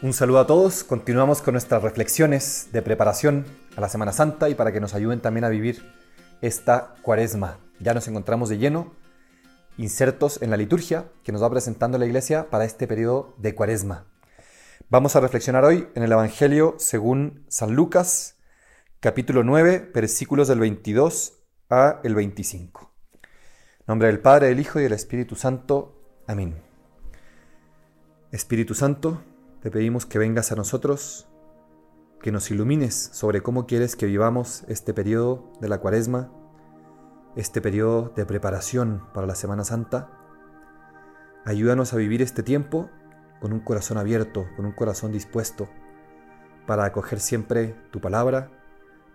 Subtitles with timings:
[0.00, 4.54] Un saludo a todos, continuamos con nuestras reflexiones de preparación a la Semana Santa y
[4.54, 5.82] para que nos ayuden también a vivir
[6.40, 7.58] esta cuaresma.
[7.80, 8.94] Ya nos encontramos de lleno
[9.76, 14.06] insertos en la liturgia que nos va presentando la Iglesia para este periodo de cuaresma.
[14.88, 18.36] Vamos a reflexionar hoy en el Evangelio según San Lucas,
[19.00, 21.40] capítulo 9, versículos del 22
[21.70, 22.92] a el 25.
[23.80, 26.00] En nombre del Padre, del Hijo y del Espíritu Santo.
[26.28, 26.54] Amén.
[28.30, 29.24] Espíritu Santo,
[29.60, 31.28] te pedimos que vengas a nosotros,
[32.22, 36.32] que nos ilumines sobre cómo quieres que vivamos este periodo de la cuaresma,
[37.36, 40.10] este periodo de preparación para la Semana Santa.
[41.44, 42.88] Ayúdanos a vivir este tiempo
[43.40, 45.68] con un corazón abierto, con un corazón dispuesto
[46.66, 48.50] para acoger siempre tu palabra,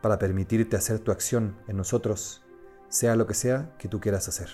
[0.00, 2.44] para permitirte hacer tu acción en nosotros,
[2.88, 4.48] sea lo que sea que tú quieras hacer.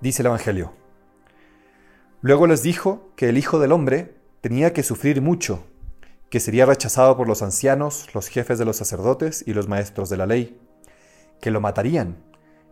[0.00, 0.87] Dice el Evangelio.
[2.20, 5.64] Luego les dijo que el Hijo del Hombre tenía que sufrir mucho,
[6.30, 10.16] que sería rechazado por los ancianos, los jefes de los sacerdotes y los maestros de
[10.16, 10.60] la ley,
[11.40, 12.16] que lo matarían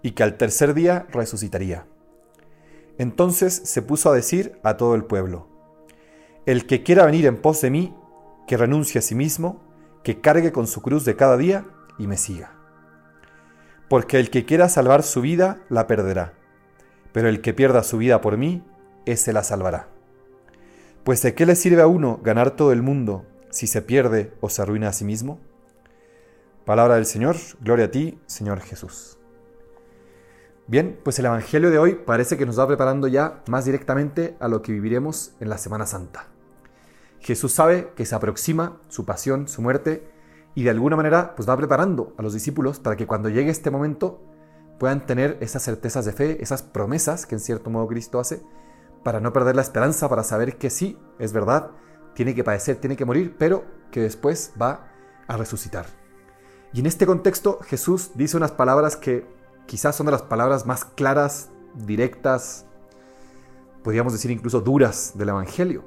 [0.03, 1.87] y que al tercer día resucitaría.
[2.99, 5.49] Entonces se puso a decir a todo el pueblo,
[6.45, 7.95] El que quiera venir en pos de mí,
[8.49, 9.61] que renuncie a sí mismo,
[10.03, 11.67] que cargue con su cruz de cada día
[11.99, 12.53] y me siga.
[13.89, 16.35] Porque el que quiera salvar su vida, la perderá,
[17.13, 18.63] pero el que pierda su vida por mí,
[19.07, 19.89] ese la salvará.
[21.05, 24.51] Pues ¿de qué le sirve a uno ganar todo el mundo si se pierde o
[24.51, 25.41] se arruina a sí mismo?
[26.65, 29.19] Palabra del Señor, gloria a ti, Señor Jesús.
[30.67, 34.49] Bien, pues el Evangelio de hoy parece que nos va preparando ya más directamente a
[34.49, 36.27] lo que viviremos en la Semana Santa.
[37.21, 40.09] Jesús sabe que se aproxima su pasión, su muerte,
[40.57, 43.71] y de alguna manera pues va preparando a los discípulos para que cuando llegue este
[43.71, 44.21] momento
[44.81, 48.43] puedan tener esas certezas de fe, esas promesas que en cierto modo Cristo hace,
[49.07, 51.71] para no perder la esperanza, para saber que sí, es verdad,
[52.15, 54.89] tiene que padecer, tiene que morir, pero que después va
[55.29, 55.87] a resucitar.
[56.73, 59.25] Y en este contexto Jesús dice unas palabras que
[59.67, 61.51] quizás son de las palabras más claras,
[61.87, 62.67] directas,
[63.85, 65.85] podríamos decir incluso duras del Evangelio,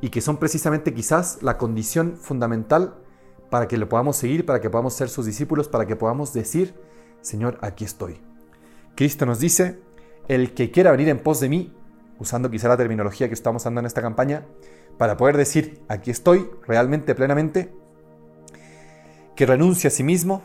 [0.00, 2.94] y que son precisamente quizás la condición fundamental
[3.50, 6.74] para que lo podamos seguir, para que podamos ser sus discípulos, para que podamos decir,
[7.20, 8.22] Señor, aquí estoy.
[8.96, 9.82] Cristo nos dice,
[10.28, 11.74] el que quiera venir en pos de mí,
[12.18, 14.46] usando quizá la terminología que estamos usando en esta campaña,
[14.98, 17.72] para poder decir, aquí estoy realmente, plenamente,
[19.36, 20.42] que renuncie a sí mismo,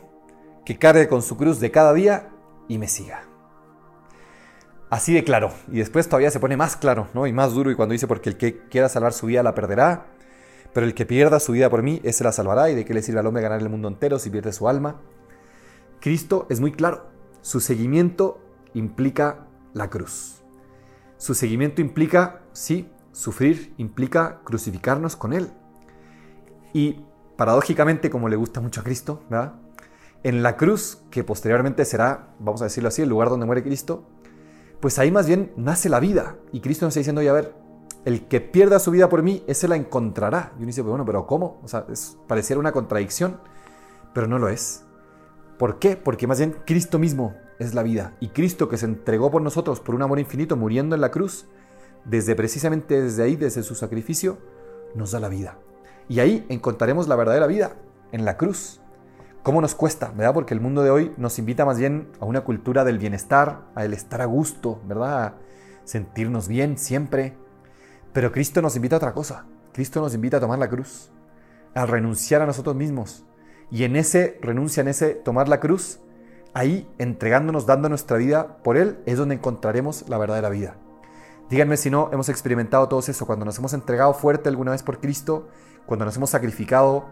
[0.65, 2.29] que cargue con su cruz de cada día
[2.67, 3.23] y me siga.
[4.89, 5.51] Así de claro.
[5.71, 7.25] Y después todavía se pone más claro, ¿no?
[7.25, 7.71] Y más duro.
[7.71, 10.05] Y cuando dice, porque el que quiera salvar su vida la perderá,
[10.71, 12.69] pero el que pierda su vida por mí, ese la salvará.
[12.69, 15.01] ¿Y de qué le sirve al hombre ganar el mundo entero si pierde su alma?
[15.99, 17.07] Cristo es muy claro.
[17.41, 18.39] Su seguimiento
[18.75, 20.42] implica la cruz.
[21.23, 25.53] Su seguimiento implica, sí, sufrir, implica crucificarnos con Él.
[26.73, 27.05] Y
[27.37, 29.53] paradójicamente, como le gusta mucho a Cristo, ¿verdad?
[30.23, 34.03] en la cruz, que posteriormente será, vamos a decirlo así, el lugar donde muere Cristo,
[34.81, 36.35] pues ahí más bien nace la vida.
[36.51, 37.55] Y Cristo nos está diciendo, ya a ver,
[38.03, 40.51] el que pierda su vida por mí, ese la encontrará.
[40.55, 41.61] Y uno dice, bueno, pero ¿cómo?
[41.63, 41.85] O sea,
[42.27, 43.39] pareciera una contradicción,
[44.13, 44.83] pero no lo es.
[45.57, 45.95] ¿Por qué?
[45.95, 48.15] Porque más bien Cristo mismo es la vida.
[48.19, 51.47] Y Cristo que se entregó por nosotros por un amor infinito, muriendo en la cruz,
[52.05, 54.37] desde precisamente desde ahí, desde su sacrificio,
[54.95, 55.57] nos da la vida.
[56.09, 57.75] Y ahí encontraremos la verdadera vida,
[58.11, 58.81] en la cruz.
[59.41, 60.33] ¿Cómo nos cuesta, verdad?
[60.33, 63.83] Porque el mundo de hoy nos invita más bien a una cultura del bienestar, a
[63.83, 65.23] el estar a gusto, ¿verdad?
[65.23, 65.37] A
[65.83, 67.35] sentirnos bien siempre.
[68.13, 69.45] Pero Cristo nos invita a otra cosa.
[69.73, 71.11] Cristo nos invita a tomar la cruz,
[71.73, 73.25] a renunciar a nosotros mismos.
[73.71, 75.99] Y en ese renuncia, en ese tomar la cruz,
[76.53, 80.75] ahí entregándonos, dando nuestra vida por Él, es donde encontraremos la verdadera vida.
[81.49, 84.99] Díganme si no hemos experimentado todo eso, cuando nos hemos entregado fuerte alguna vez por
[84.99, 85.49] Cristo,
[85.85, 87.05] cuando nos hemos sacrificado,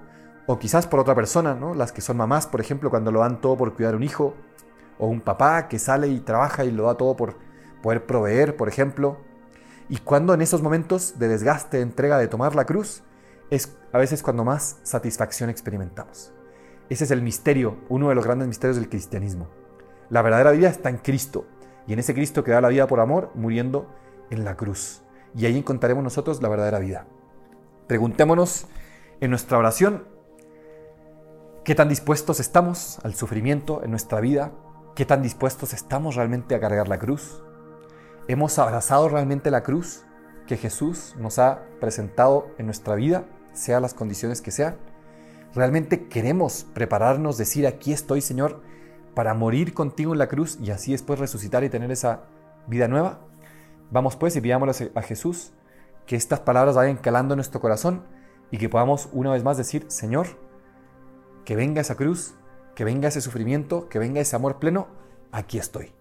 [0.47, 1.73] o quizás por otra persona, ¿no?
[1.73, 4.33] Las que son mamás, por ejemplo, cuando lo dan todo por cuidar un hijo,
[4.97, 7.35] o un papá que sale y trabaja y lo da todo por
[7.81, 9.17] poder proveer, por ejemplo.
[9.89, 13.03] Y cuando en esos momentos de desgaste, entrega, de tomar la cruz,
[13.49, 16.33] es a veces cuando más satisfacción experimentamos.
[16.91, 19.47] Ese es el misterio, uno de los grandes misterios del cristianismo.
[20.09, 21.45] La verdadera vida está en Cristo,
[21.87, 23.87] y en ese Cristo que da la vida por amor, muriendo
[24.29, 25.01] en la cruz.
[25.33, 27.07] Y ahí encontraremos nosotros la verdadera vida.
[27.87, 28.67] Preguntémonos
[29.21, 30.03] en nuestra oración
[31.63, 34.51] qué tan dispuestos estamos al sufrimiento en nuestra vida,
[34.93, 37.41] qué tan dispuestos estamos realmente a cargar la cruz.
[38.27, 40.03] ¿Hemos abrazado realmente la cruz
[40.45, 43.23] que Jesús nos ha presentado en nuestra vida,
[43.53, 44.90] sea las condiciones que sean?
[45.53, 48.61] ¿Realmente queremos prepararnos, decir, aquí estoy Señor,
[49.13, 52.23] para morir contigo en la cruz y así después resucitar y tener esa
[52.67, 53.19] vida nueva?
[53.91, 55.51] Vamos pues y pidámosle a Jesús
[56.05, 58.03] que estas palabras vayan calando en nuestro corazón
[58.49, 60.27] y que podamos una vez más decir, Señor,
[61.43, 62.35] que venga esa cruz,
[62.75, 64.87] que venga ese sufrimiento, que venga ese amor pleno,
[65.31, 65.91] aquí estoy.